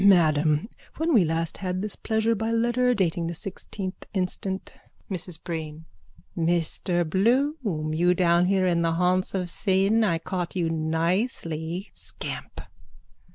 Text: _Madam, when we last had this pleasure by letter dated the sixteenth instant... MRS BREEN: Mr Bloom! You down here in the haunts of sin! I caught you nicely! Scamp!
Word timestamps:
_Madam, 0.03 0.67
when 0.97 1.13
we 1.13 1.23
last 1.23 1.57
had 1.57 1.83
this 1.83 1.95
pleasure 1.95 2.33
by 2.33 2.49
letter 2.51 2.91
dated 2.95 3.27
the 3.27 3.35
sixteenth 3.35 4.03
instant... 4.15 4.73
MRS 5.11 5.43
BREEN: 5.43 5.85
Mr 6.35 7.07
Bloom! 7.07 7.93
You 7.93 8.15
down 8.15 8.47
here 8.47 8.65
in 8.65 8.81
the 8.81 8.93
haunts 8.93 9.35
of 9.35 9.47
sin! 9.47 10.03
I 10.03 10.17
caught 10.17 10.55
you 10.55 10.71
nicely! 10.71 11.91
Scamp! 11.93 12.61